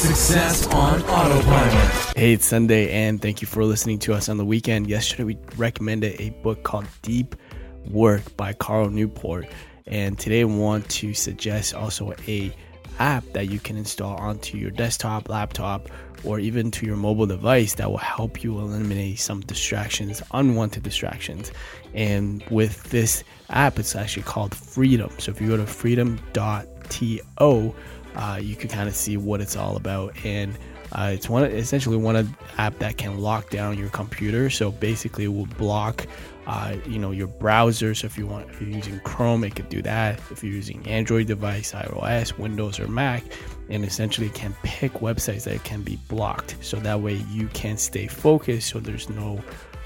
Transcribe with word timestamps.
Success 0.00 0.66
on 0.68 1.02
Autopilot. 1.02 2.16
Hey, 2.16 2.32
it's 2.32 2.46
Sunday, 2.46 2.90
and 2.90 3.20
thank 3.20 3.42
you 3.42 3.46
for 3.46 3.66
listening 3.66 3.98
to 3.98 4.14
us 4.14 4.30
on 4.30 4.38
the 4.38 4.46
weekend. 4.46 4.88
Yesterday, 4.88 5.24
we 5.24 5.36
recommended 5.58 6.18
a 6.18 6.30
book 6.42 6.62
called 6.62 6.86
Deep 7.02 7.36
Work 7.90 8.34
by 8.34 8.54
Cal 8.54 8.88
Newport, 8.88 9.46
and 9.86 10.18
today, 10.18 10.40
I 10.40 10.44
want 10.44 10.88
to 10.88 11.12
suggest 11.12 11.74
also 11.74 12.14
a 12.26 12.50
app 12.98 13.24
that 13.34 13.50
you 13.50 13.60
can 13.60 13.76
install 13.76 14.16
onto 14.16 14.56
your 14.56 14.70
desktop, 14.70 15.28
laptop, 15.28 15.90
or 16.24 16.40
even 16.40 16.70
to 16.70 16.86
your 16.86 16.96
mobile 16.96 17.26
device 17.26 17.74
that 17.74 17.90
will 17.90 17.98
help 17.98 18.42
you 18.42 18.58
eliminate 18.58 19.18
some 19.18 19.42
distractions, 19.42 20.22
unwanted 20.32 20.82
distractions. 20.82 21.52
And 21.92 22.42
with 22.50 22.84
this 22.84 23.22
app, 23.50 23.78
it's 23.78 23.94
actually 23.94 24.22
called 24.22 24.54
Freedom. 24.54 25.10
So 25.18 25.30
if 25.30 25.42
you 25.42 25.48
go 25.48 25.58
to 25.58 25.66
freedom.to, 25.66 27.74
uh, 28.14 28.38
you 28.40 28.56
can 28.56 28.68
kind 28.68 28.88
of 28.88 28.94
see 28.94 29.16
what 29.16 29.40
it's 29.40 29.56
all 29.56 29.76
about. 29.76 30.14
And 30.24 30.56
uh, 30.92 31.10
it's 31.14 31.28
one 31.28 31.44
essentially 31.44 31.96
one 31.96 32.34
app 32.58 32.78
that 32.78 32.96
can 32.96 33.18
lock 33.18 33.50
down 33.50 33.78
your 33.78 33.90
computer. 33.90 34.50
So 34.50 34.72
basically, 34.72 35.24
it 35.24 35.28
will 35.28 35.46
block, 35.46 36.06
uh, 36.46 36.76
you 36.86 36.98
know, 36.98 37.12
your 37.12 37.28
browser. 37.28 37.94
So 37.94 38.06
if 38.06 38.18
you 38.18 38.26
want, 38.26 38.50
if 38.50 38.60
you're 38.60 38.70
using 38.70 38.98
Chrome, 39.00 39.44
it 39.44 39.54
could 39.54 39.68
do 39.68 39.82
that. 39.82 40.18
If 40.30 40.42
you're 40.42 40.52
using 40.52 40.86
Android 40.88 41.28
device, 41.28 41.72
iOS, 41.72 42.36
Windows, 42.38 42.80
or 42.80 42.88
Mac, 42.88 43.22
and 43.68 43.84
essentially 43.84 44.30
can 44.30 44.54
pick 44.64 44.94
websites 44.94 45.44
that 45.44 45.62
can 45.62 45.82
be 45.82 45.96
blocked. 46.08 46.56
So 46.60 46.76
that 46.78 47.00
way 47.00 47.22
you 47.30 47.46
can 47.48 47.76
stay 47.76 48.08
focused. 48.08 48.70
So 48.70 48.80
there's 48.80 49.08
no 49.08 49.40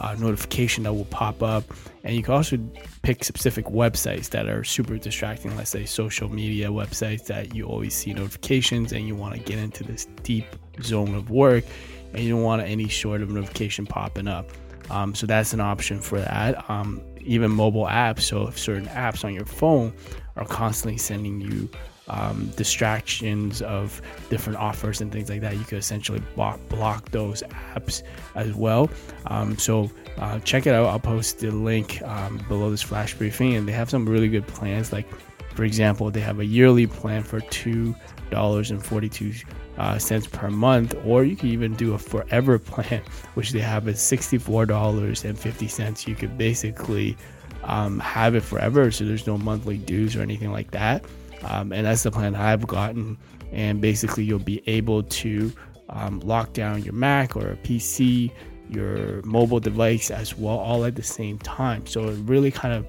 uh, 0.00 0.16
notification 0.18 0.84
that 0.84 0.92
will 0.92 1.04
pop 1.06 1.42
up. 1.42 1.64
And 2.02 2.16
you 2.16 2.22
can 2.22 2.34
also 2.34 2.58
pick 3.02 3.22
specific 3.24 3.66
websites 3.66 4.30
that 4.30 4.48
are 4.48 4.64
super 4.64 4.96
distracting, 4.96 5.56
let's 5.56 5.70
say 5.70 5.84
social 5.84 6.28
media 6.28 6.68
websites 6.68 7.26
that 7.26 7.54
you 7.54 7.66
always 7.66 7.94
see 7.94 8.14
notifications 8.14 8.92
and 8.92 9.06
you 9.06 9.14
want 9.14 9.34
to 9.34 9.40
get 9.40 9.58
into 9.58 9.84
this 9.84 10.06
deep 10.22 10.46
zone 10.82 11.14
of 11.14 11.30
work 11.30 11.64
and 12.12 12.22
you 12.22 12.30
don't 12.30 12.42
want 12.42 12.62
any 12.62 12.88
sort 12.88 13.20
of 13.20 13.30
notification 13.30 13.86
popping 13.86 14.26
up. 14.26 14.50
Um, 14.88 15.14
so 15.14 15.26
that's 15.26 15.52
an 15.52 15.60
option 15.60 16.00
for 16.00 16.18
that. 16.18 16.68
Um, 16.68 17.00
even 17.22 17.50
mobile 17.50 17.86
apps, 17.86 18.22
so 18.22 18.48
if 18.48 18.58
certain 18.58 18.86
apps 18.86 19.24
on 19.24 19.34
your 19.34 19.46
phone 19.46 19.92
are 20.36 20.46
constantly 20.46 20.98
sending 20.98 21.40
you 21.40 21.68
um, 22.10 22.50
distractions 22.56 23.62
of 23.62 24.02
different 24.28 24.58
offers 24.58 25.00
and 25.00 25.12
things 25.12 25.30
like 25.30 25.40
that. 25.40 25.56
You 25.56 25.64
could 25.64 25.78
essentially 25.78 26.20
block, 26.34 26.60
block 26.68 27.10
those 27.10 27.42
apps 27.74 28.02
as 28.34 28.52
well. 28.54 28.90
Um, 29.26 29.56
so 29.56 29.90
uh, 30.18 30.40
check 30.40 30.66
it 30.66 30.74
out. 30.74 30.86
I'll 30.86 30.98
post 30.98 31.38
the 31.38 31.50
link 31.50 32.02
um, 32.02 32.44
below 32.48 32.70
this 32.70 32.82
flash 32.82 33.14
briefing, 33.14 33.54
and 33.54 33.66
they 33.66 33.72
have 33.72 33.88
some 33.88 34.08
really 34.08 34.28
good 34.28 34.46
plans. 34.46 34.92
Like, 34.92 35.06
for 35.54 35.64
example, 35.64 36.10
they 36.10 36.20
have 36.20 36.38
a 36.38 36.44
yearly 36.44 36.86
plan 36.86 37.22
for 37.22 37.40
two 37.40 37.94
dollars 38.30 38.70
and 38.70 38.84
forty-two 38.84 39.32
uh, 39.78 39.98
cents 39.98 40.26
per 40.26 40.50
month, 40.50 40.94
or 41.04 41.24
you 41.24 41.36
can 41.36 41.48
even 41.48 41.74
do 41.74 41.94
a 41.94 41.98
forever 41.98 42.58
plan, 42.72 43.02
which 43.34 43.52
they 43.52 43.60
have 43.60 43.88
at 43.88 43.98
sixty-four 43.98 44.66
dollars 44.66 45.24
and 45.24 45.38
fifty 45.38 45.68
cents. 45.68 46.06
You 46.06 46.14
could 46.14 46.38
basically 46.38 47.16
um, 47.64 47.98
have 48.00 48.34
it 48.34 48.42
forever, 48.42 48.90
so 48.90 49.04
there's 49.04 49.26
no 49.26 49.38
monthly 49.38 49.78
dues 49.78 50.16
or 50.16 50.22
anything 50.22 50.52
like 50.52 50.70
that. 50.70 51.04
Um, 51.42 51.72
and 51.72 51.86
that's 51.86 52.02
the 52.02 52.10
plan 52.10 52.34
I've 52.34 52.66
gotten. 52.66 53.16
And 53.52 53.80
basically, 53.80 54.24
you'll 54.24 54.38
be 54.38 54.62
able 54.66 55.02
to 55.02 55.52
um, 55.88 56.20
lock 56.20 56.52
down 56.52 56.82
your 56.82 56.94
Mac 56.94 57.36
or 57.36 57.50
a 57.50 57.56
PC, 57.56 58.30
your 58.68 59.22
mobile 59.22 59.60
device 59.60 60.10
as 60.10 60.36
well, 60.38 60.58
all 60.58 60.84
at 60.84 60.94
the 60.94 61.02
same 61.02 61.38
time. 61.38 61.86
So 61.86 62.08
it 62.08 62.16
really 62.24 62.50
kind 62.50 62.74
of 62.74 62.86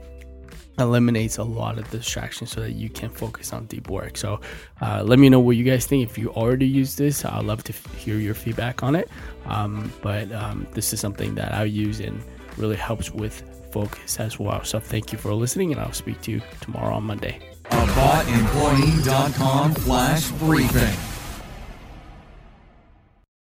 eliminates 0.79 1.37
a 1.37 1.43
lot 1.43 1.77
of 1.77 1.87
distractions 1.91 2.51
so 2.51 2.61
that 2.61 2.71
you 2.71 2.89
can 2.89 3.09
focus 3.09 3.51
on 3.53 3.65
deep 3.65 3.89
work. 3.89 4.17
So 4.17 4.39
uh, 4.81 5.03
let 5.05 5.19
me 5.19 5.29
know 5.29 5.39
what 5.39 5.55
you 5.57 5.63
guys 5.63 5.85
think. 5.85 6.09
If 6.09 6.17
you 6.17 6.29
already 6.29 6.67
use 6.67 6.95
this, 6.95 7.23
I'd 7.25 7.45
love 7.45 7.63
to 7.65 7.73
f- 7.73 7.93
hear 7.95 8.17
your 8.17 8.33
feedback 8.33 8.81
on 8.83 8.95
it. 8.95 9.09
Um, 9.45 9.91
but 10.01 10.31
um, 10.31 10.65
this 10.73 10.93
is 10.93 10.99
something 10.99 11.35
that 11.35 11.53
I 11.53 11.65
use 11.65 11.99
and 11.99 12.19
really 12.57 12.77
helps 12.77 13.11
with 13.11 13.43
focus 13.71 14.19
as 14.19 14.39
well. 14.39 14.63
So 14.63 14.79
thank 14.79 15.11
you 15.11 15.17
for 15.17 15.33
listening, 15.33 15.71
and 15.71 15.81
I'll 15.81 15.93
speak 15.93 16.21
to 16.21 16.31
you 16.31 16.41
tomorrow 16.61 16.95
on 16.95 17.03
Monday. 17.03 17.39
AboutEmployee.com 17.65 19.75
slash 19.75 20.31
briefing. 20.31 21.10